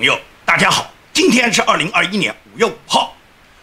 [0.00, 3.14] 朋友，大家好，今天是二零二一年五月五号。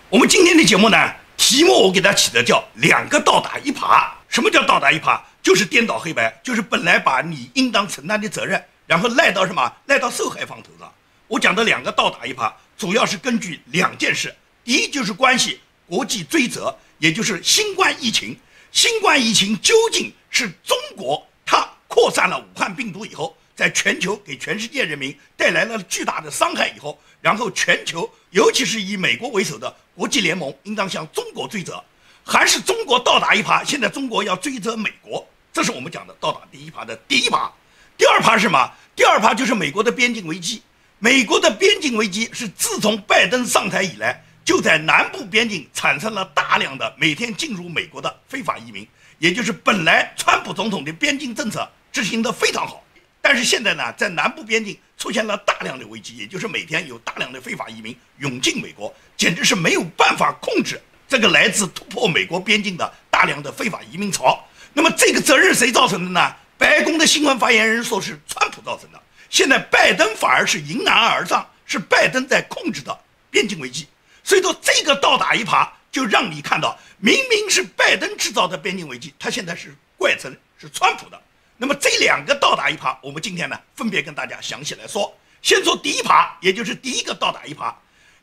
[0.07, 4.07] 我们今天的节目呢，题目我给它起的叫“两个倒打一耙”。
[4.29, 5.19] 什么叫倒打一耙？
[5.41, 9.73] 就是颠倒黑白，就是本来把你应当承担的责任，然后赖到什么？
[9.87, 10.93] 赖到受害方头上。
[11.27, 14.31] 我讲的两个倒打一耙，主要是根据两件事。
[14.63, 18.37] 第一就是关系国际追责，也就是新冠疫情。
[18.71, 23.35] 新冠疫情究竟是中国它扩散了武汉病毒以后？
[23.57, 31.83] 在全球给全世界人民带来了巨大的伤害以后，然后全球，尤其是以美国为首的国际联盟，应当向中国追责，
[32.23, 33.65] 还是中国倒打一耙？
[33.65, 37.49] 现在中国要追责美国，这是我们讲的倒打第一耙的第一耙。
[37.97, 38.71] 第二耙是什么？
[38.95, 40.61] 第二耙就是美国的边境危机。
[40.99, 52.83] 美国的边境危机是自从拜登上台以来，就在南部边境产生了大量的每天进入美国的非法移民，也就是本来川普总统的边境政策执行的非常好。
[53.29, 64.41] 但是现在呢，在南部边境出现了大量的危机，也就是每天有大量的非法移民涌进美国，简直是没有办法控制这个来自突破美国边境的大量的非法移民潮。
[64.71, 66.33] 那么这个责任谁造成的呢？
[66.57, 69.03] 白宫的新闻发言人说是川普造成的。
[69.29, 72.97] 现在拜登反而是迎难而上，是拜登在控制的
[73.29, 73.85] 边境危机。
[74.23, 81.21] 所以说这个倒打一耙，就让你看到，明明是拜登制造的边境危机，他现在是怪成是川普的。
[81.59, 85.11] 那么这两个倒打一耙，我们今天呢分别跟大家详细来说。
[85.41, 87.73] 先说第一耙，也就是第一个倒打一耙，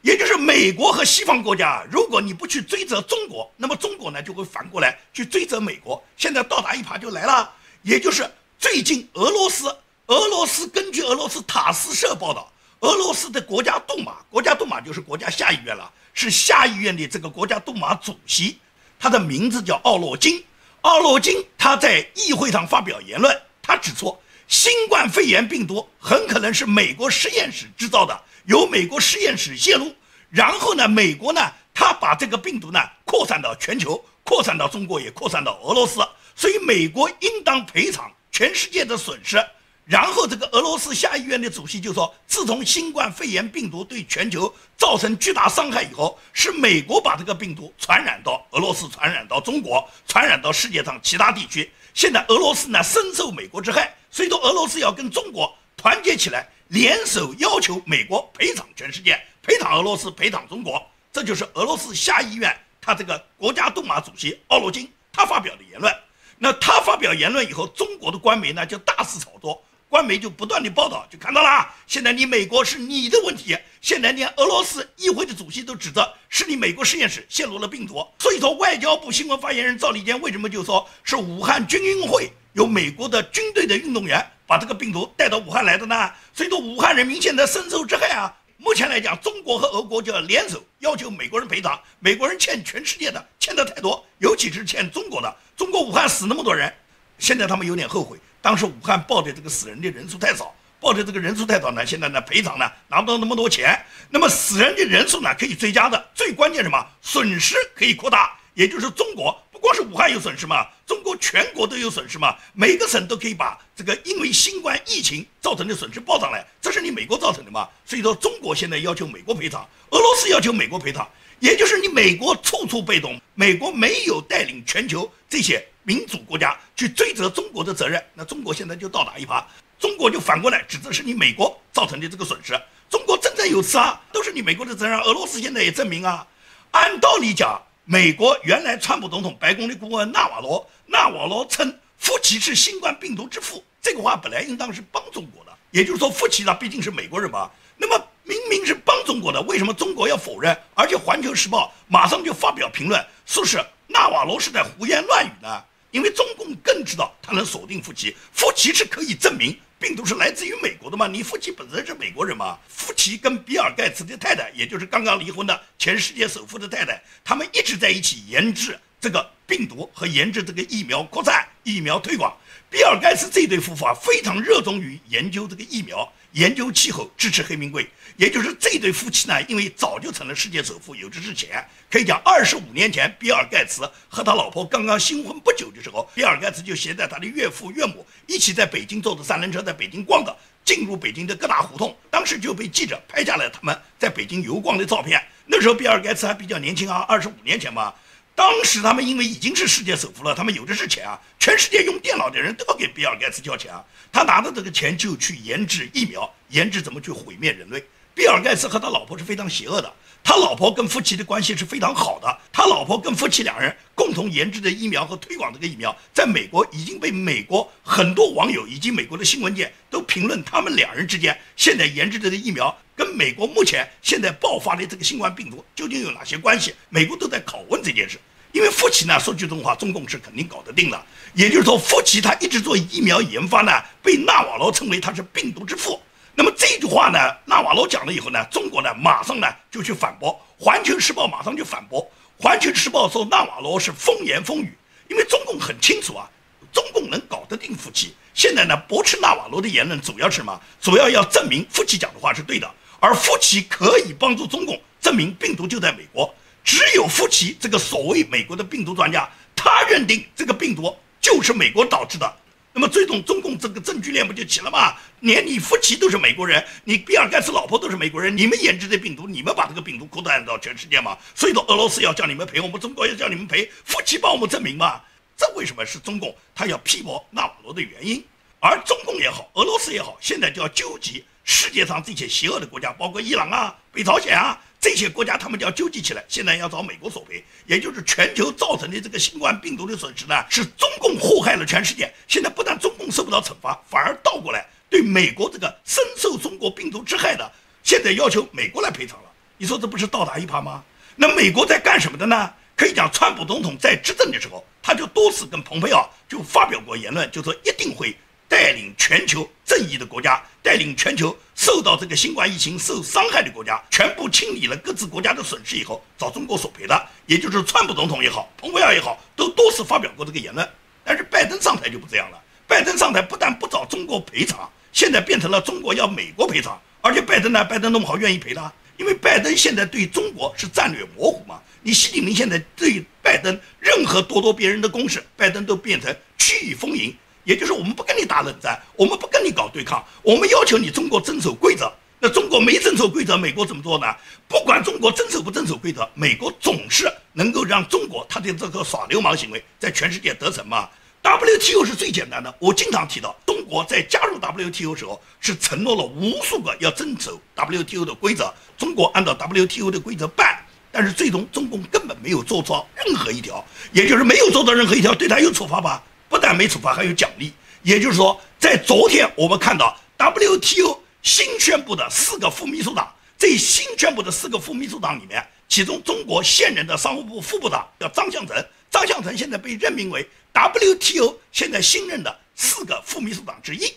[0.03, 6.01] 也就是美国和西方国家，如果你不去追责中国，那么中国呢就会反过来去追责美国。
[6.17, 7.51] 现在倒打一耙就来了，
[7.83, 9.67] 也就是最近俄罗斯，
[10.07, 18.59] 俄罗斯根据俄罗斯塔斯社报道，俄罗斯的国家杜马，国家杜马就是国家下议院了，是下议院的这个国家杜马主席，
[18.99, 20.45] 他的名字叫奥洛金。
[20.85, 24.15] 奥洛金他在议会上发表言论，他指出
[24.49, 29.95] 新冠肺炎病毒很可能是美国实验室制造的，由美国实验室泄露，
[30.29, 31.41] 然后呢，美国呢，
[31.73, 36.07] 他把这个病毒呢扩散到全球，扩散到中国，也扩散到俄罗斯，
[36.37, 39.43] 所以美国应当赔偿全世界的损失。
[39.87, 51.71] 然后，这个俄罗斯下议院的主席就说：“自从新冠肺炎病毒对全球造成巨大伤害以后，是美国把这个病毒传染到俄罗斯，传染到中国，传染到世界上其他地区。
[51.93, 60.83] 现在俄罗斯呢深受美国之害，所以说俄罗斯要跟中国团结起来，联手要求美国赔偿全世界，赔偿俄罗斯，赔偿中国。
[61.13, 65.95] 这就是俄罗斯下议院他这个国家杜马主席奥洛金他发表的言论。
[66.39, 69.63] 那他发表言论以后，中国的官媒呢就大肆炒作。”
[69.95, 71.69] 官媒就不断的报道，就看到了。
[71.87, 78.05] 现在你美国是你的问题，现在连俄罗斯议会的主席都指责是你美国实验室泄露了病毒。
[78.19, 86.11] 所以说，外交部新闻发言人赵立坚为什么就说是武汉军运会有美国的军队的运动员把这个病毒带到武汉来的呢？
[86.35, 88.35] 所以说，武汉人民现在深受之害啊。
[88.57, 95.37] 目前来讲，中国和俄国就要联手要求美国人赔偿，美国人欠全世界的欠的太多，尤其是欠中国的。
[95.57, 96.73] 中国武汉死那么多人，
[97.19, 98.19] 现在他们有点后悔。
[98.43, 103.75] 当时武汉报的这个死人的人数太少，报的这个人数太少呢，现在呢赔偿呢拿不到那么多钱。
[104.11, 106.87] 那么死人的人数呢可以追加的，最关键什么？
[107.01, 117.67] 损失可以扩大，也就是中国不光是武汉有损失嘛，中国全国都有损失嘛，每个省都可以把这个因为新冠疫情造成的损失报上来，这是你美国造成的嘛？
[117.87, 121.09] 所以说中国现在要求美国赔偿，俄罗斯要求美国赔偿，
[121.41, 125.67] 也就是你美国处处被动，美国没有带领全球这些。
[125.85, 129.45] 民主国家去追责中国的责任，那中国现在就倒打一耙，
[129.79, 132.61] 中国就反过来指责是你美国造成的这个损失。
[132.91, 134.99] 中国振振有词啊，都是你美国的责任。
[135.01, 136.27] 俄罗斯现在也证明啊，
[136.71, 150.57] 按道理讲，美国原来川普总统白宫的顾问纳瓦罗，纳瓦罗称福奇是新冠病毒之父，这个话本来应当是帮中国的，也就是说福奇呢毕竟是美国人嘛，那么明明是帮中国的，为什么中国要否认？
[150.75, 155.65] 而且环球时报马上就发表评论，说是纳瓦罗是在胡言乱语呢？
[155.95, 161.07] 因为中共更知道他能锁定夫妻，夫妻是可以证明病毒是来自于美国的嘛？
[161.07, 162.59] 你夫妻本身是美国人嘛？
[162.67, 172.37] 夫妻跟比尔盖茨的太太，也就是刚刚离婚的全世界首富的太太，他们一直在一起研制这个病毒和研制这个疫苗扩散、疫苗推广。
[172.69, 176.13] 比尔盖茨这对夫妇啊，非常热衷于研究这个疫苗。
[176.35, 195.25] 研究气候，支持黑名贵，也就是这对夫妻呢，因为早就成了世界首富，有这之前，可以讲二十五年前，比尔盖茨和他老婆刚刚新婚不久的时候，比尔盖茨就携带他的岳父岳母一起在北京坐着三轮车在北京逛的，进入北京的各大胡同，当时就被记者拍下了他们在北京游逛的照片。
[195.47, 197.95] 那时候比尔盖茨还比较年轻啊，二十五年前嘛。
[198.35, 203.85] 当时他们因为已经是世界首富了，他们有的是钱啊，全世界用电脑的人都要给比尔盖茨交钱啊。
[204.13, 207.85] 他拿着这个钱就去研制疫苗，研制怎么去毁灭人类。
[208.15, 209.93] 比尔盖茨和他老婆是非常邪恶的。
[210.23, 226.75] 他老婆跟夫妻的关系是非常好的，他老婆跟夫妻两人共同研制的疫苗和推广这个疫苗，在美国已经被美国很多网友以及美国的新闻界都评论，他们两人之间现在研制的疫苗跟美国目前现在爆发的这个新冠病毒究竟有哪些关系？
[226.89, 228.19] 美国都在拷问这件事。
[228.53, 231.05] 因为夫妻呢，说句真话，中共是肯定搞得定的。
[231.35, 236.01] 也就是说，夫妻他一直做疫苗研发呢，被纳瓦罗称为他是病毒之父。
[236.37, 240.33] 那么这句话呢，纳瓦罗讲了以后呢，中国呢马上呢就去反驳，
[240.65, 242.03] 《环球时报》马上就反驳，
[242.43, 244.77] 《环球时报》说纳瓦罗是风言风语，
[245.09, 246.29] 因为中共很清楚啊，
[246.73, 248.15] 中共能搞得定福奇。
[248.35, 250.61] 现在呢驳斥纳瓦罗的言论主要是什么？
[250.81, 256.35] 主要要证明福奇讲的话是对的，而福奇可以帮助中共证明病毒就在美国。
[256.65, 262.37] 只有福奇这个所谓美国的病毒专家，他认定这个病毒就是美国导致的。
[262.77, 264.97] 那么最终中共这个证据链不就齐了吗？
[265.21, 271.17] 连你夫妻都是美国人，你比尔盖茨老婆都是美国人，你们研制的病毒，你们把这个病毒扩散到全世界吗？
[271.37, 275.01] 所以说俄罗斯要叫你们赔，我们中国要叫你们赔，夫妻帮我们证明嘛？
[275.37, 278.23] 这为什么是中共他要批驳纳瓦罗的原因？
[278.59, 284.61] 而中共也好，俄罗斯也好，现在就要纠集世界上这些邪恶的国家，包括伊朗啊、北朝鲜啊。
[284.85, 292.13] 这些国家他们就要纠集起来，现在要找美国索赔，也就是全球造成的这个新冠病毒的损失呢，是中共祸害了全世界。
[292.29, 297.51] 现在不但中共受不到惩罚，反而倒过来对美国这个深受中国病毒之害的，
[297.83, 299.31] 现在要求美国来赔偿了。
[299.57, 300.85] 你说这不是倒打一耙吗？
[301.17, 302.53] 那美国在干什么的呢？
[302.77, 308.15] 可以讲，川普总统在执政的时候，他就多次跟蓬佩奥就发表过言论，就说一定会。
[308.49, 320.69] 带领全球正义的国家，带领全球受到这个新冠疫情受伤害的国家，全部清理了各自国家的损失以后，找中国索赔的，也就是川普总统也好，蓬佩奥也好，都多次发表过这个言论。
[321.05, 331.61] 但是拜登上台就不这样了，拜登上台不但不找中国赔偿，现在变成了中国要美国赔偿，而且拜登呢，拜登那么好愿意赔他，因为拜登现在对中国是战略模糊嘛。
[331.83, 337.15] 你习近平现在对拜登任何咄咄逼人的攻势，拜登都变成趋于丰盈。
[337.45, 341.93] 也就是我们不跟你打冷战，我们不跟你搞对抗，我们要求你中国遵守规则。
[342.21, 344.07] 那中国没遵守规则，美国怎么做呢？
[344.49, 350.89] 不管中国遵守不遵守规则，美国总是能够让中国他的这个耍流氓行为在全世界得逞嘛。
[351.23, 363.63] WTO 是最简单的，我经常提到，中国在加入 WTO 时候是承诺了无数个要遵守 WTO 的规则，中国按照 WTO 的规则办，但是最终中共根本没有做错任何一条，
[363.93, 366.03] 也就是没有做到任何一条，对他有处罚吧？
[366.35, 367.53] 不但没处罚，还有奖励。
[367.85, 373.09] 也就是说，在昨天我们看到 WTO 新宣布的四个副秘书长，
[373.39, 378.57] 这新宣布的四个副秘书长里面，其中中国现任的商务部副部长叫张向成，
[378.91, 383.95] 张向成现在被任命为 WTO 现在新任的四个副秘书长之一。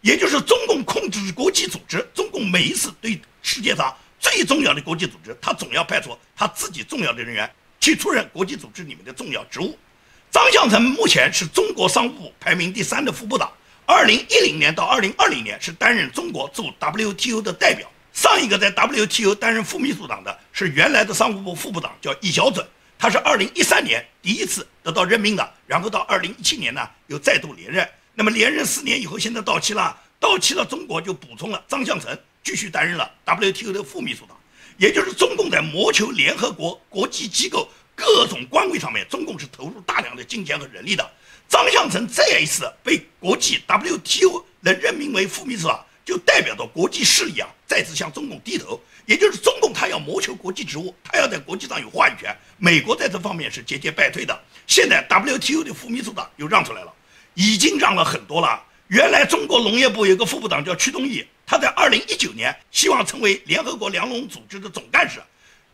[0.00, 7.50] 也就是中共控制国际组织，中共每一次对世界上最重要的国际组织，他总要派出他自己重要的人员
[7.80, 9.76] 去出任国际组织里面的重要职务。
[10.30, 13.50] 张向成目前是中国商务部排名第三的副部长，
[13.84, 17.90] 二零一零年到二零二零年是担任中国驻 WTO 的代表。
[18.12, 22.64] 上一个在 WTO 担任副秘书长的是原来的商务部副部长，叫易小准，
[22.96, 27.88] 他是二零一三年第一次得到任命的，然后到二零一七年呢又再度连任。
[28.14, 34.36] 那么连任四年以后，现在到期了，到期了，中国就补充了张向成继续担任了 WTO 的副秘书长，
[34.76, 37.68] 也就是中共在谋求联合国国际机构。
[38.00, 41.10] 各种官位上面，中共是投入大量的金钱和人力的。
[41.50, 48.80] 张向成这一次被国际 WTO 能任命为副秘书长，就代表着国际势力啊再次向中共低头。
[49.04, 52.34] 也就是中共他要谋求国际职务，他要在国际上有话语权。
[52.56, 54.40] 美国在这方面是节节败退的。
[54.66, 56.92] 现在 WTO 的副秘书长又让出来了，
[57.34, 58.62] 已经让了很多了。
[58.86, 65.20] 原来中国农业部有个副部长叫屈东义，他在2019年希望成为联合国粮农组织的总干事。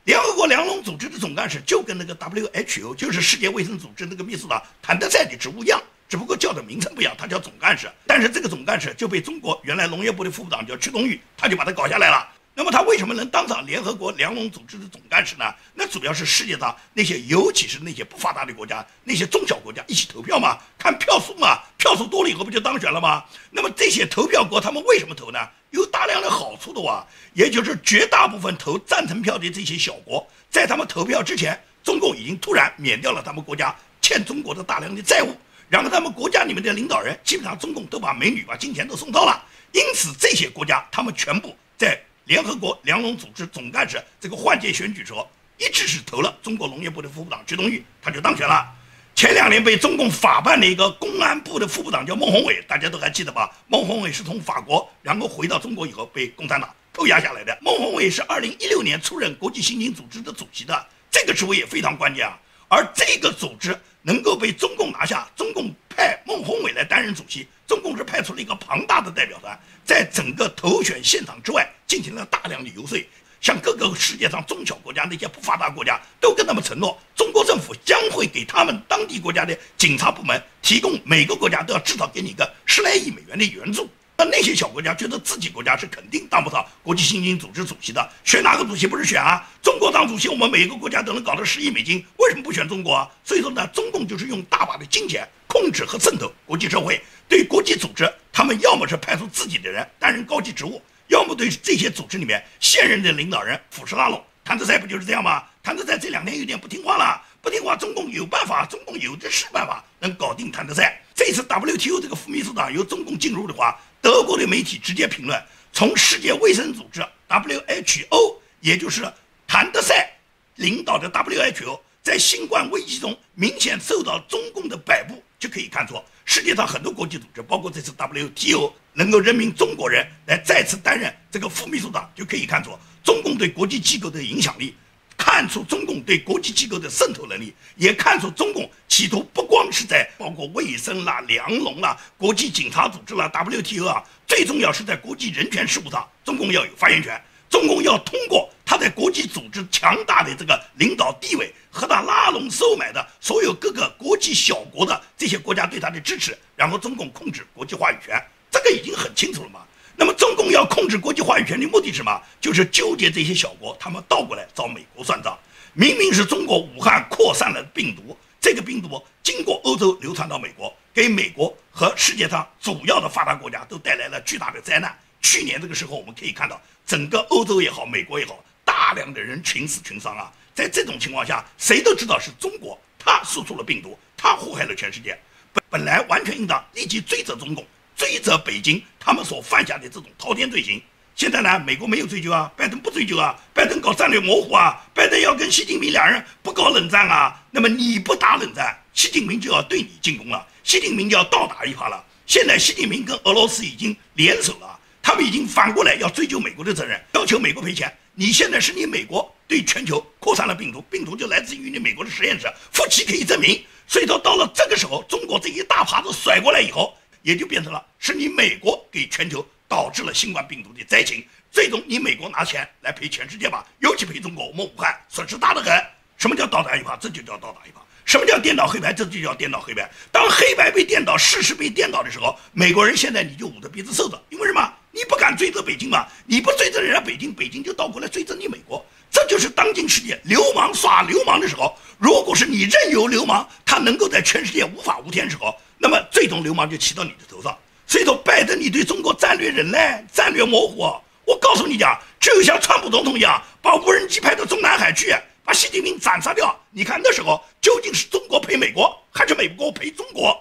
[0.06, 7.90] 联合国粮农组织的总干事就跟那个 WHO，就是世界卫生组织那个秘书长谭德赛的职务一样，只不过叫的名称不一样，他叫总干事。
[8.06, 12.24] 但是这个总干事就被中国原来农业部的副部长叫屈冬玉，他就把他搞下来了。
[12.58, 15.44] 那么他为什么能当上联合国粮农组织的总干事呢？
[15.74, 23.22] 那主要是世界上那些，尤其是那些不发达的国家，那些中小国家一起投票嘛，看票数嘛，票数多了以后不就当选了吗？
[23.50, 25.38] 那么这些投票国他们为什么投呢？
[25.68, 35.36] 有大量的好处的哇，也就是绝大部分投赞成票的这些小国，在他们投票之前，中共已经突然免掉了他们国家欠中国的大量的债务，
[35.68, 42.00] 然后他们国家里面的领导人基本上中共都把美女把金钱都送到了，因此这些国家他们全部在。
[42.26, 45.28] 联合国粮农组织总干事这个换届选举时候，
[45.58, 48.68] 一致是投了中国农业部的副部长屈东玉，他就当选了。
[49.14, 53.56] 前两年被中共法办的一个公安部的副部长叫孟宏伟，大家都还记得吧？
[53.68, 57.56] 孟宏伟是从法国然后回到中国以后被共产党扣押下来的。
[57.62, 62.36] 孟宏伟是二零一六年出任国际刑警组织的主席的，这个职位也非常关键啊。
[62.68, 72.98] 而这个组织能够被中共拿下，中共派孟宏伟来担任主席，中共是派出了一个庞大的代表团，在整个投选现场之外进行了大量的游说，
[73.40, 83.88] 向各个世界上中小国家那些不发达国家都跟他们承诺，中国政府将会给他们当地国家的警察部门提供每个国家都要至少给你个十来亿美元的援助。
[84.18, 89.46] 那那些小国家觉得自己国家是肯定当不上国际刑警组织主席的，选哪个主席不是选啊？
[89.60, 93.10] 中国当主席，我们每一个国家都能搞到十亿美金，为什么不选中国啊？
[93.22, 104.22] 所以说呢，中共就是用大把的金钱控制和渗透国际社会，对国际组织，他们要么是派出自己的人担任高级职务，要么对这些组织里面现任的领导人腐蚀拉拢。
[104.44, 105.44] 谭德赛不就是这样吗？
[105.62, 111.00] 谭德赛这两天有点不听话了，不听话，中共有办法，中共有的是办法能搞定谭德赛。
[111.14, 113.78] 这次 WTO 这个副秘书长由中共进入的话。
[114.02, 115.42] 德国的媒体直接评论：
[115.72, 119.02] 从世界卫生组织 WHO，也就是
[119.48, 120.08] 谭德赛
[120.54, 134.74] 领导的 WHO，在新冠危机中明显受到中共的摆布，就可以看出世界上很多国际组织，包括这次 WTO 能够任命中国人来再次担任这个副秘书长，就可以看出中共对国际机构的影响力。
[135.18, 147.18] 看出中共对国际机构的渗透能力，也看出中共企图不光是在包括卫生啦、粮农啦、国际警察组织啦、WTO 啊，最重要是在国际人权事务上，中共要有发言权。
[147.48, 159.60] 中共要通过他在国际组织强大的这个领导地位和他拉拢收买的所有各个国际小国的这些国家对他的支持，然后中共控制国际话语权，这个已经很清楚了嘛。
[159.96, 162.20] 那么中共要控制国际话语权的目的是什么？
[162.40, 165.38] 就是纠结这些小国，他们倒过来找美国算账。
[165.72, 174.94] 明明是中国武汉扩散了病毒，这个病毒经过欧洲流传到美国，给美国和世界上主要的发达国家都带来了巨大的灾难。
[175.22, 180.32] 去年这个时候，我们可以看到整个欧洲也好，美国也好，大量的人群死群伤啊。
[180.54, 185.18] 在这种情况下，谁都知道是中国，他输出了病毒，他祸害了全世界。
[185.52, 187.66] 本本来完全应当立即追责中共。
[187.96, 190.82] 追责北京他们所犯下的这种滔天罪行，
[191.14, 202.04] 现在呢，美国没有追究啊，拜登不追究啊，拜登搞战略模糊啊，拜登要跟习近平两人不搞冷战啊，那么你不打冷战，习近平就要对你进攻了，习近平就要倒打一耙了。
[202.26, 204.75] 现在习近平跟俄罗斯已经联手了，
[205.06, 207.96] 他们已经反过来要追究美国的责任，要求美国赔钱。
[208.12, 213.64] 你现在是你美国对全球扩散了病毒，病毒就来自于你美国的实验室，夫妻可以证明。
[213.86, 216.92] 所以说到了这个时候，中国这一大耙子甩过来以后。
[217.22, 225.72] 也就变成了是你美国给全球导致了新冠病毒的灾情，最终你美国拿钱来赔全世界吧，尤其赔中国，我们武汉损失大得很。
[226.18, 226.96] 什么叫倒打一耙？
[227.00, 227.80] 这就叫倒打一耙。
[228.04, 228.92] 什么叫颠倒黑白？
[228.92, 229.90] 这就叫颠倒黑白。
[230.12, 234.72] 当黑白被颠倒，事实被颠倒的时候，美国人现在你就捂着鼻子受着，因为什么？
[234.96, 236.06] 你不敢追责北京嘛？
[236.24, 238.82] 你不追责人家北京，北京就倒过来追责你美国。
[239.10, 241.76] 这就是当今世界流氓耍流氓的时候。
[241.98, 245.54] 如果是你任由流氓他能够在全世界无法无天时候。
[245.76, 247.54] 那么最终流氓就骑到你的头上。
[247.86, 250.78] 所以说，拜登，你对中国战略忍耐、战略模糊。
[251.26, 256.58] 我告诉你讲，只有像川普总统一样，把无人机派到中南海去，把习近平斩杀掉。
[256.70, 260.34] 你看那时候究竟是中国赔美国，还是美国赔中国？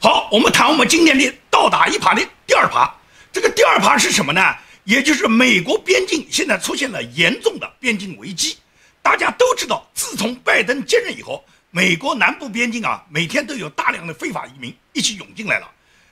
[0.00, 2.90] 好，我们谈我们今年的倒打一耙的第二耙。
[3.32, 4.54] 这个第二耙是什么呢？
[4.84, 8.58] 也就是美国边境现在出现了严重的边境危机。
[9.00, 11.44] 大家都知道，自从拜登接任以后。
[11.74, 15.66] 美国南部边境啊，每天都有大量的非法移民一起涌进来了，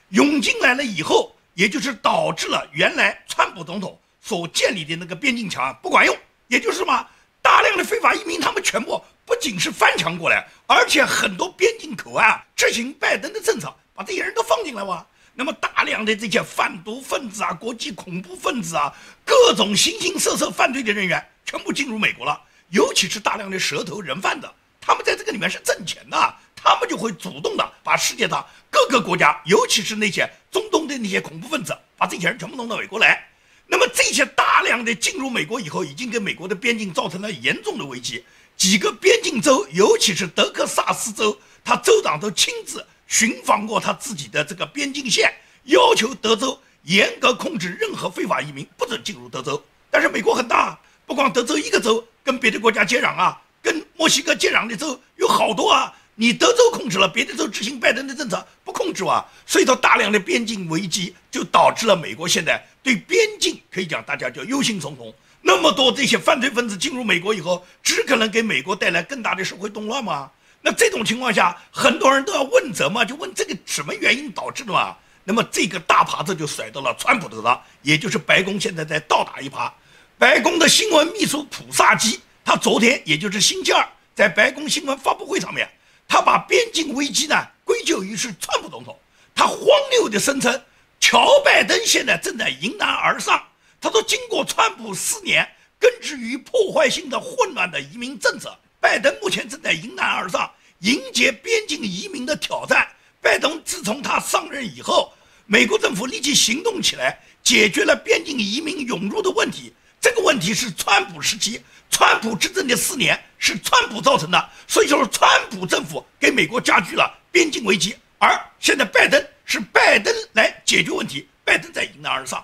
[0.09, 7.07] 涌进来了以后，也就是导致了原来川普总统所建立的那个边境墙不管用，也就是什么，
[7.43, 15.05] 大量的非法移民他们全部不仅是翻墙过来，而且很多边境口岸执行拜登的政策，把这些人都放进来哇。
[15.41, 18.93] 那么大量的这些贩毒分子啊、国际恐怖分子啊、
[19.25, 24.47] 各种形形色色犯罪的人员全部进入美国了，尤其是大量的蛇头人贩子。
[24.79, 33.27] 他们在这个里面是挣钱的，他们就会主动的把世界上各个国家，尤其是那些中东的那些恐怖分子，把这些人全部弄到美国来。
[33.65, 38.23] 那么这些大量的进入美国以后，已经给美国的边境造成了严重的危机。
[38.55, 45.29] 几个边境州，尤其是德克萨斯州，他州长都亲自巡访过他自己的这个边境线，
[45.65, 49.61] 要求德州严格控制任何非法移民，不准进入德州。
[49.89, 53.39] 但是美国很大，不光德州一个州，跟别的国家接壤啊。
[53.61, 65.13] 跟墨西哥接壤的州有好多啊，你德州控制了，别的州执行拜登的政策不控制啊，所以说大量的边境危机就导致了美国现在对边境可以讲大家叫忧心忡忡。
[65.41, 70.31] 那么多这些犯罪分子进入美国以后，只可能给美国带来更大的社会动乱吗？
[70.61, 74.95] 那这种情况下，很多人都要问责嘛，就问这个什么原因导致的嘛？
[75.23, 79.71] 那么这个大耙子就甩到了川普头上，也就是白宫现在在倒打一耙。
[80.17, 85.67] 白宫的新闻秘书普萨基，他昨天也就是星期二，在白宫新闻发布会上面，
[86.07, 88.97] 他把边境危机呢归咎于是川普总统。
[89.33, 90.61] 他荒谬地声称，
[90.99, 93.41] 乔拜登现在正在迎难而上。
[93.79, 95.47] 他说，经过川普四年
[95.79, 102.85] 根植于破坏性的混乱的移民政策，拜登目前正在迎难而上，迎接边境移民的挑战。
[103.21, 105.13] 拜登自从他上任以后，
[105.45, 109.71] 美国政府立即行动起来，解决了边境移民涌入的问题。
[110.01, 111.61] 这个问题是川普时期，
[111.91, 117.95] 川普执政的四年是川普造成的，所以说川普政府给美国加剧了边境危机。
[118.17, 122.43] 而现在拜登是拜登来解决问题，拜登在迎难而上，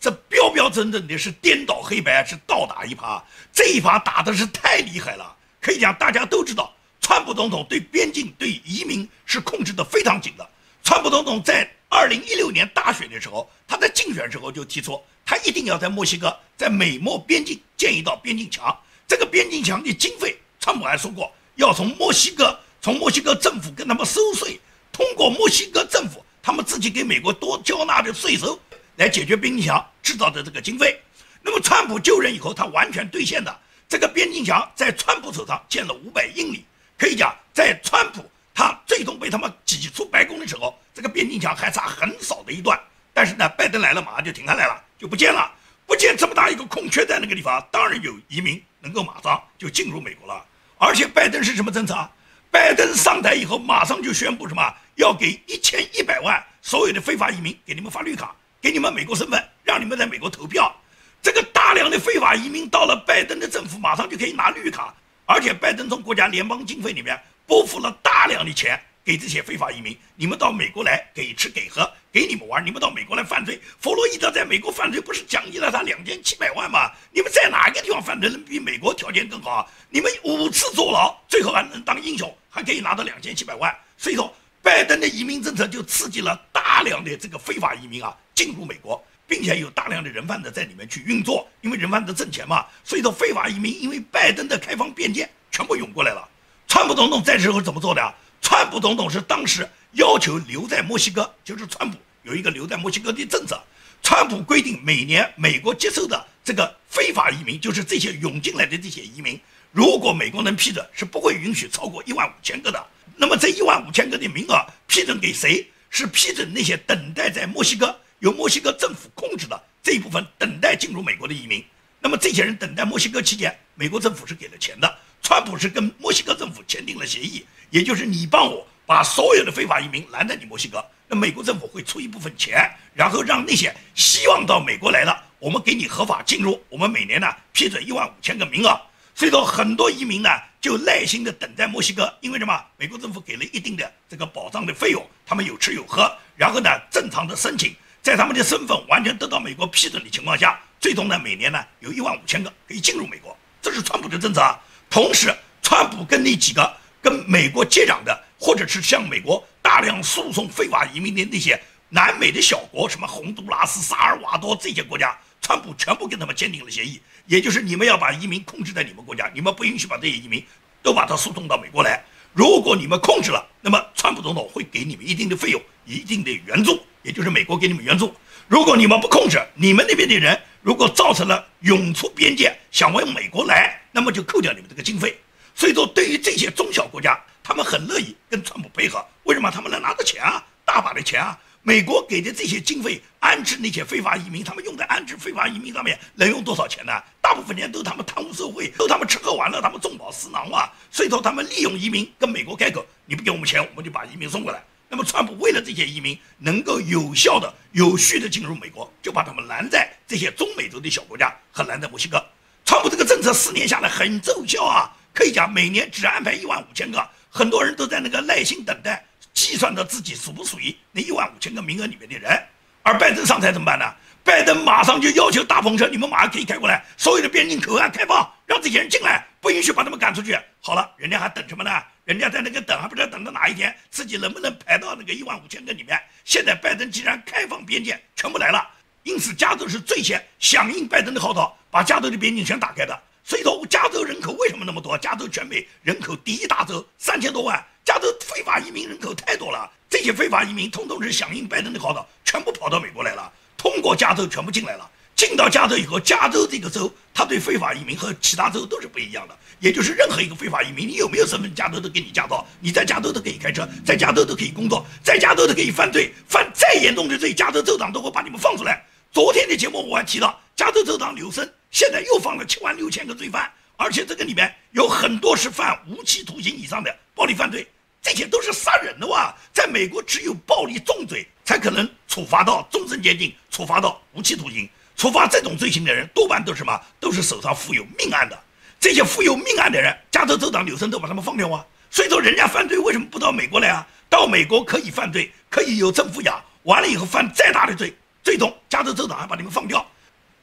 [0.00, 3.22] 这标标准准的是颠倒黑白，是倒打一耙。
[3.52, 5.36] 这一耙打的是太厉害了，
[5.66, 10.48] 可以讲大家都知道，川普总统对边境对移民是控制的非常紧的。
[10.84, 18.78] 川普总统在二零一六年大选的时候，他在竞选时候就提出，他一定要在墨西哥在美墨边境建一道边境墙。
[19.08, 24.60] 这个边境墙的经费，川普还说过要从墨西哥，从墨西哥政府跟他们收税。
[24.92, 28.56] 通过墨西哥政府他们自己给美国多交纳的税收
[28.94, 30.96] 来解决边境墙制造的这个经费，
[31.42, 36.64] 那么川普就任以后，他完全兑现的这个边境墙在川普手上建了五百英里，
[36.98, 42.78] 可以讲在川普他最终被他们挤出白宫的时候，这个边境墙还差很少的一段，
[43.14, 45.52] 但是呢，拜登来了马上就停下来了，就不见了，
[45.86, 50.44] 不见这么大一个空缺在那个地方，当然有移民能够马上就进入美国了，
[50.78, 52.10] 而且拜登是什么政策啊？
[52.50, 54.74] 拜登上台以后，马上就宣布什么？
[54.94, 60.74] 要给一千一百万所有的非法移民给你们发绿卡，给你们美国身份，让你们在美国投票。
[61.22, 64.94] 这个大量的非法移民到了拜登的政府，马上就可以拿绿卡，
[65.24, 69.98] 而且拜登从国家联邦经费里面拨付了大量的钱给这些非法移民。
[70.14, 73.60] 你们到美国来给吃给喝，给你们玩，你们到美国来犯罪。
[73.80, 76.88] 弗洛伊德在美国犯罪，不是奖励了他两千七百万吗？
[77.10, 79.66] 你们在哪个地方犯罪能比美国条件更好啊？
[79.90, 82.32] 你们五次坐牢，最后还能当英雄？
[82.48, 96.28] 还可以拿到两千七百万，所以说拜登的移民政策就刺激了大量的这个非法移民啊进入美国，并且有大量的人贩子在里面去运作，因为人贩子挣钱嘛，所以说非法移民因为拜登的开放边界全部涌过来了。
[96.68, 98.14] 川普总统在时候怎么做的啊？
[98.40, 103.60] 川普总统是当时要求留在墨西哥，就是川普有一个留在墨西哥的政策。
[104.02, 109.40] 川普规定每年美国接受的这个非法移民，就是这些涌进来的这些移民。
[109.72, 112.86] 如果美国能批准，是不会允许超过一万五千个的。
[113.16, 115.66] 那么这一万五千个的名额批准给谁？
[115.88, 121.64] 是批准那些等待在墨西哥由墨西哥政府控制的这一部分等待进入美国的移民。
[122.00, 124.98] 那么这些人等待墨西哥期间，美国政府是给了钱的。
[125.22, 136.62] 川普是跟墨西哥政府签订了协议，也就是你帮我把所有的非法移民拦在你墨西哥，那美国政府会出一部分钱，然后让那些希望到美国来的，我们给你合法进入。
[136.68, 138.80] 我们每年呢批准一万五千个名额。
[139.16, 140.28] 所以说，很多移民呢
[140.60, 142.62] 就耐心的等在墨西哥，因为什么？
[142.76, 147.74] 美国政府给了一定的这个保障的费用，他们有吃有喝，然后呢正常的申请，
[148.06, 154.56] 在他们的身份完全得到美国批准的情况下，最终呢每年呢有一万五千个可以进入美国，这是川普的政策啊。
[154.88, 165.12] 同时，川普跟那几个跟美国接壤的，或者是向美国大量输送非法移民的那些南美的小国，什么洪都拉斯、萨尔瓦多这些国家。
[165.42, 170.46] 川普全部跟他们签订了协议，也就是你们要把移民控制在你们国家，你们不允许把这些移民
[170.80, 172.04] 都把他输送到美国来。
[172.36, 178.14] 如果你们控制了，那么川普总统会给你们一定的费用、一定的援助，也就是美国给你们援助。
[178.46, 185.18] 如果你们不控制，你们那边的人如果造成了涌出边界想往美国来，那么就扣掉你们这个经费。
[185.54, 189.02] 所以说，对于这些中小国家，他们很乐意跟川普配合。
[189.22, 189.50] 为什么？
[189.50, 191.38] 他们能拿到钱啊，大把的钱啊。
[191.68, 196.92] 美国给的这些经费安置那些非法移民，他们用在安置非法移民上面能用多少钱呢？
[197.20, 200.72] 大部分钱都他们贪污受贿，都他们吃喝玩乐，他们中饱私囊啊！
[200.92, 204.62] 所以说他们利用移民跟美国开口，你不给我们钱，我们就把移民送过来。
[204.88, 212.24] 那么川普为了这些移民能够有效的、有序的进入美国，就把他们拦在这些中美洲的小国家和拦在墨西哥。
[212.64, 219.04] 川普这个政策四年下来很奏效啊，可以讲每年只安排一万五千个，很多人都在那个耐心等待。
[219.46, 222.36] 计算到自己属不属于那一万五千个名额里面的人，
[222.82, 223.84] 而拜登上台怎么办呢？
[224.24, 230.36] 拜登马上就要求大篷车，你们马上可以开过来，所有的边境口岸开放，让这些人进来，不允许把他们赶出去。
[230.60, 231.70] 好了，人家还等什么呢？
[232.04, 235.96] 人家在那个等，还不知道等到哪一天自己能不能排到那个一万五千个里面。
[236.24, 238.68] 现在拜登既然开放边界，全部来了，
[239.04, 243.00] 因此加州是最先响应拜登的号召，把加州的边境全打开的。
[243.28, 244.96] 所以说，加州人口为什么那么多？
[244.98, 247.60] 加州全美人口第一大州，三千多万。
[247.84, 254.88] 加州非法移民人口太多了，这些非法移民通通是响应拜登的号召，全部跑到美国来了，通过加州全部进来了。
[255.16, 259.36] 进到加州以后，加州这个州他对非法移民和其他州都是不一样的。
[259.58, 268.84] 也就是任何一个非法移民，你有没有身份，加州都给你驾照，你在加州都可以开车，在加州都可以工作，在加州都可以犯罪，犯再严重的罪，加州州长都会把你们放出来。
[269.10, 277.68] 昨天的节目我还提到，加州州长刘森现在又放了七万六千个罪犯，而且这个里面有很多是犯无期徒刑以上的暴力犯罪，
[278.00, 279.30] 这些都是杀人的哇！
[279.52, 284.66] 在美国，只有暴力重罪才可能处罚到终身监禁，处罚到无期徒刑。
[284.96, 286.80] 处罚这种罪行的人，多半都是什么？
[286.98, 288.42] 都是手上负有命案的。
[288.80, 291.62] 这些负有命案的人，加州州长纽森都把他们放掉啊。
[291.90, 293.86] 所以说，人家犯罪为什么不到美国来啊？
[294.08, 297.94] 到美国可以犯罪，可以有政府养，完了以后犯再大的罪。
[298.24, 299.86] 最终，加州州长还把你们放掉，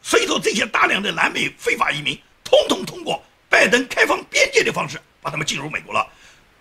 [0.04, 6.06] 所以说这些大量的南美非法移民，通通通过拜登开放边界的方式把他们进入美国了。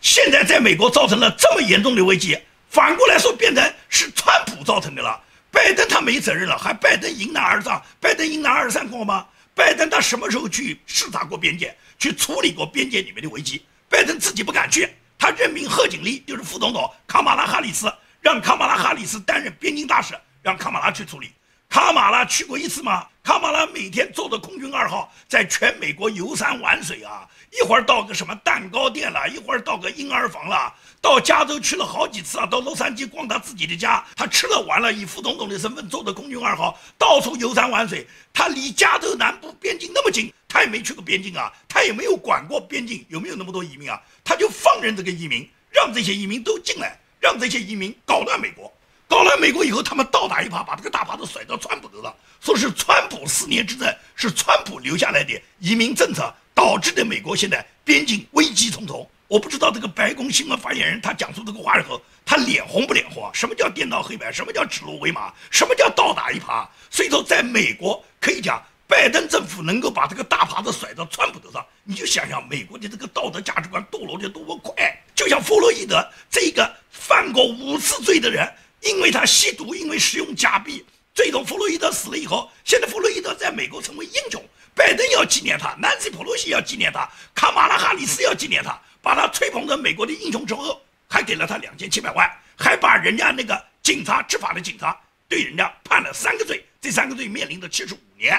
[0.01, 2.39] 现在在美国造成了这么严重的危机，
[2.71, 5.21] 反过来说变成是川普造成的了。
[5.51, 9.27] 拜登他没责任了，还拜登迎难而上，拜登迎难而上过吗？
[9.55, 13.63] 拜登他什么时候去视察过边界，去处理过边界里面的危机？
[13.89, 20.15] 拜登自己不敢去，他任命贺锦丽就是副总统卡马拉哈里斯，让卡马拉哈里斯担任边境大使。
[20.45, 21.31] 让卡马拉去处理，
[21.73, 23.07] 卡马拉去过一次吗？
[23.23, 38.07] 卡马拉每天坐着空军二号在全美国游山玩水啊，一会儿到个什么蛋糕店了，一会儿到个婴儿房了，到加州去了好几次啊，到洛杉矶逛他自己的家，他吃了完了，以副总统的身份坐着空军二号到处游山玩水。
[38.35, 48.71] 他离加州南部边境那么近，他也没去过边境啊，他也没有管过边境有没有那么多移民啊，他就放任这个移民，让这些移民都进来，让这些移民搞乱美国。
[49.13, 59.07] 到了美国以后，他们倒打一耙，把这个大耙子甩到川普头上，说是川普四年之政是川普留下来的移民政策导致的美国现在边境危机重重。
[59.29, 63.31] 我不知道这个白宫新闻发言人他讲出这个话以后，他脸红不脸红啊？
[63.35, 64.33] 什么叫颠倒黑白？
[64.33, 65.31] 什么叫指鹿为马？
[65.51, 66.67] 什么叫倒打一耙？
[66.91, 74.75] 所以说，在美国可以讲，拜登政府能够把这个大耙子甩到川普头上，你就想想美国的这个道德价值观堕落的多么快。
[75.15, 78.51] 就像弗洛伊德这个犯过五次罪的人。
[78.83, 98.37] 因为他吸毒，因为使用假币，最终弗洛伊德死了以后，现在弗洛伊德在美国成为英雄，拜登要纪念他，南希·普洛西要纪念他，卡马拉·哈里斯要纪念他，把他吹捧成美国的英雄之后，还给了他两千七百万，还把人家那个警察执法的警察对人家判了三个罪，这三个罪面临着七十五年。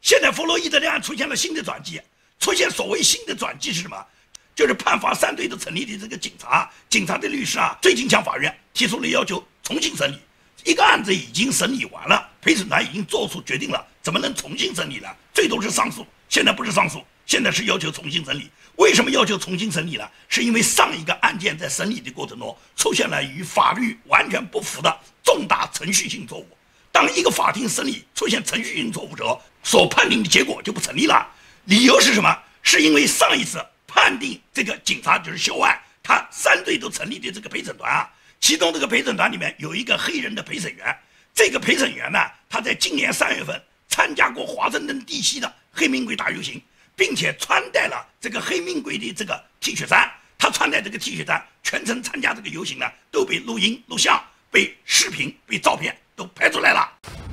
[0.00, 2.00] 现在弗洛伊德的案出现了新的转机，
[2.40, 4.06] 出现所谓新的转机是什么？
[4.54, 9.42] 就是判罚三队的成立的这个警察，警察的律师啊，最近向法院提出了要求。
[9.72, 10.18] 重新审理
[10.64, 15.08] 一个案子已经审理完了，陪审团已经做出决定了，怎么能重新审理呢？
[15.32, 16.06] 最多是上诉。
[16.28, 18.50] 现在不是上诉，现在是要求重新审理。
[18.76, 20.06] 为什么要求重新审理呢？
[20.28, 26.46] 是因为上一个案件在审理的过程中出现了与法律完全不符的重大程序性错误。
[26.92, 31.26] 当一个法庭审理出现程序性错误时候，所判定的结果就不成立了。
[31.64, 32.38] 理由是什么？
[32.62, 38.08] 是因为上一次判定这个警察就是肖万，他三队都成立的这个陪审团啊。
[38.42, 40.98] 其中这个陪审团里面有一个黑人的陪审员，
[41.32, 42.18] 这个陪审员呢，
[42.50, 46.60] 他在今年三月份参加过华盛顿地区的黑名贵大游行，
[46.96, 50.10] 并且穿戴了这个黑名贵的这个 T 恤衫。
[50.36, 57.31] 他穿戴这个 T 恤衫，全程参加这个游行呢，都被录音、录像、被视频、被照片都拍出来了。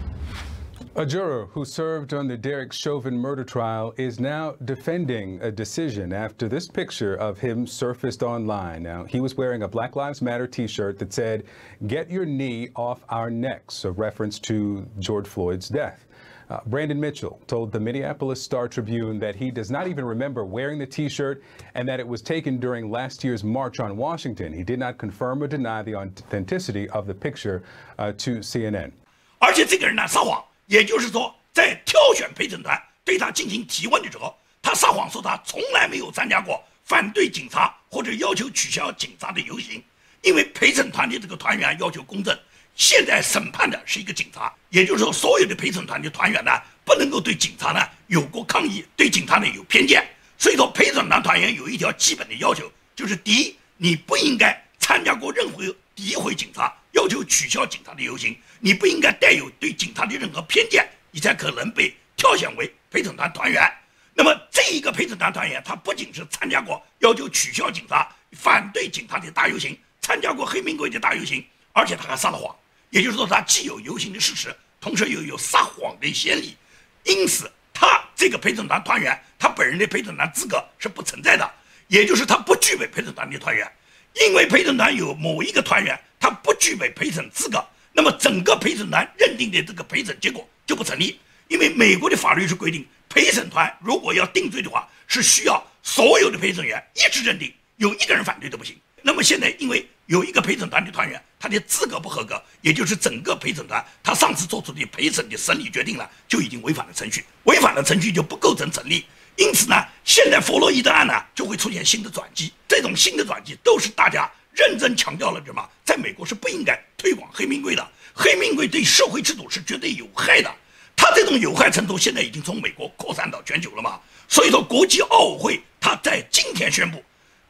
[0.99, 6.13] A juror who served on the Derek Chauvin murder trial is now defending a decision
[6.13, 8.85] after this picture of him surfaced online.
[8.85, 11.45] Now, he was wearing a Black Lives Matter t shirt that said,
[11.89, 16.07] Get your knee off our necks, a reference to George Floyd's death.
[16.49, 20.79] Uh, Brandon Mitchell told the Minneapolis Star Tribune that he does not even remember wearing
[20.79, 21.43] the t shirt
[21.75, 24.53] and that it was taken during last year's March on Washington.
[24.53, 27.65] He did not confirm or deny the authenticity of the picture
[27.99, 28.93] uh, to CNN.
[29.41, 30.43] 而且这个人呢，撒谎。
[30.70, 39.84] 也就是说，在挑选陪审团对他进行提问的时候，他撒谎说他从来没有参加过反对警察或者要求取消警察的游行，
[40.22, 42.38] 因为陪审团的这个团员要求公正。
[42.76, 46.52] 现在审判的是一个警察，也就是说，所有的陪审团的团员呢，
[46.86, 50.08] 不能够对警察呢有过抗议，对警察呢有偏见。
[50.38, 55.64] 所以说，陪审团团员有一条基本的要求，就是第一，你不应该参加过任何
[55.96, 56.72] 诋毁警察。
[56.92, 63.72] 要求取消警察的游行，你不应该带有对警察的任何偏见，你才可能被挑选为陪审团团员。
[64.14, 72.54] 那么这一个陪审团团员，他不仅是参加过要求取消警察、反对警察的大游行，参加过黑名贵的大游行，而且他还撒了谎。
[72.90, 76.58] 也就是说，他既有游行的事实，同时又有撒谎的先例。
[77.04, 81.50] 因此，他这个陪审团团员，他本人的陪审团资格是不存在的，
[81.88, 83.72] 也就是他不具备陪审团的团员。
[84.16, 85.98] 因为陪审团有某一个团员。
[86.20, 91.20] 他不具备陪审资格，那么整个陪审团认定的这个陪审结果就不成立。
[91.48, 98.76] 因为美国的法律是规定，陪审团如果要定罪的话，是需要所有的陪审员一致认定，有一个人反对都不行。
[99.02, 109.06] 那么现在因为有一个陪审团的团员他的资格不合格，也就是整个陪审团他上次做出的陪审的审理决定了，就已经违反了程序，违反了程序就不构成成立。
[109.38, 112.52] 因此呢，现在弗洛伊德案呢就会出现新的转机。
[112.68, 115.66] 这种新的转机都是大家认真强调了什么？
[115.86, 120.54] 在美国是不应该推广黑名贵的，黑名贵对社会制度是绝对有害的。
[120.98, 123.98] 它这种有害程度现在已经从美国扩散到全球了嘛？
[124.28, 127.02] 所以说，国际奥委会它在今天宣布，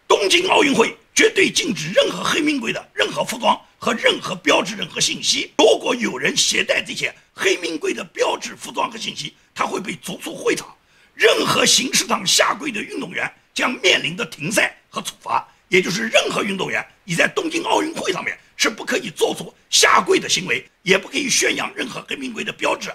[0.07, 5.51] 东京奥运会绝对禁止任何黑名贵的任何服装和任何标志、任何信息。
[5.57, 10.67] 如果有人携带这些黑名贵的标志、服装和信息，他会被逐出会场。
[11.15, 22.91] 任何形式上下跪的运动员将面临的停赛和处罚，也就是任何运动员你在东京奥运会上面是不可以做出下跪的行为，也不可以宣扬任何黑名贵的标志，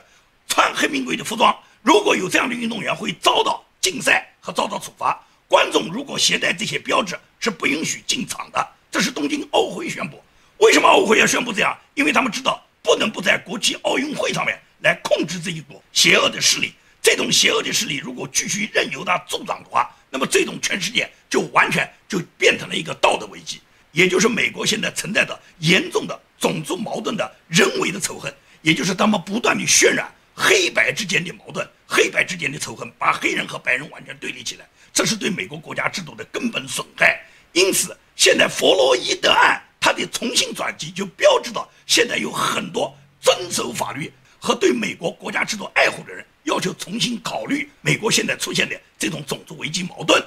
[0.46, 1.52] 穿黑名贵的服装。
[1.82, 5.20] 如果有这样的运动员，会遭到禁赛和遭到处罚。
[5.48, 8.68] 观众如果携带这些标志，是不允许进场的。
[8.88, 10.22] 这是东京奥会宣布。
[10.58, 11.76] 为什么奥会要宣布这样？
[11.94, 16.72] 因为他们知道不能不在国际奥运会上面来控制这一股邪恶的势力。
[17.02, 23.60] 这种邪恶的势力如果继续任由它助长的话，那么这种全世界就完全就变成了一个道德危机，
[23.94, 37.24] 也就是美国现在存在的严重的种族矛盾的人为的仇恨，也就是他们不断的渲染黑白之间的矛盾、黑白之间的仇恨，把黑人和白人完全对立起来，这是对美国国家制度的根本损害。
[37.52, 46.26] 因此，现在弗洛伊德案它的重新转机，就标志着现在有很多遵守法律和对美国国家制度爱护的人。
[46.42, 50.22] 要求重新考虑美国现在出现的这种种族危机矛盾，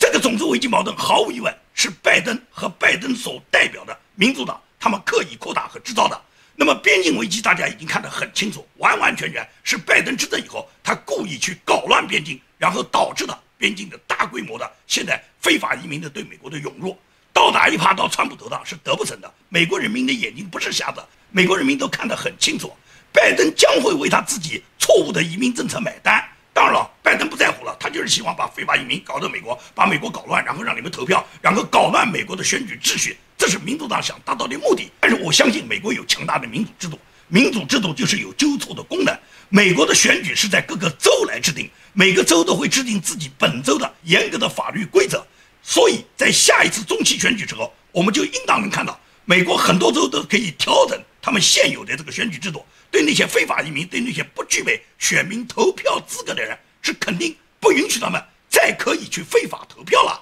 [0.00, 6.18] 这个种族危机矛盾毫无疑问是拜登和拜登所代表的民主党他们刻意扩大和制造的。
[6.56, 16.98] 那么边境危机大家已经看得很清楚，完完全全是拜登执政以后他故意去搞乱边境，然后导致的边境的大规模的现在非法移民的对美国的涌入，
[17.30, 19.30] 倒打一耙到川普头上是得不成的。
[19.50, 22.74] 美国人民的眼睛不是瞎子，美国人民都看得很清楚。
[23.12, 26.22] 拜登将会为他自己错误的移民政策买单。
[26.52, 33.16] 当然了，拜登不在乎了，他就是希望把非法移民搞到美国，把美国搞乱，然后让你们投票，然后搞乱美国的选举秩序。
[33.38, 34.90] 这是民主党想达到的目的。
[35.00, 39.16] 但是我相信美国有强大的民主制度，民主制度就是有纠错的功能。
[39.48, 45.26] 美国的选举是在各个州来制定，每个州都会制定自己本州的严格的法律规则。
[45.62, 52.64] 所以在下一次中期选举之后，我们就应当能看到，美国很多州都可以调整他们现有的这个选举制度。
[52.90, 60.20] 对那些非法移民，对那些不具备选民投票资格的人，是肯定不允许他们再可以去非法投票了。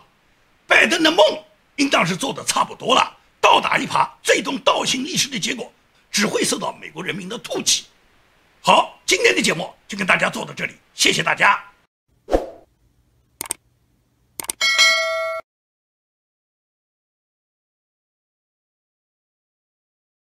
[0.66, 1.24] 拜登的梦
[1.76, 5.72] 应当是做的差不多了，倒打一耙，最终倒行逆施的结果，
[6.10, 7.86] 只会受到美国人民的唾弃。
[8.60, 11.67] 好，今天的节目就跟大家做到这里，谢谢大家。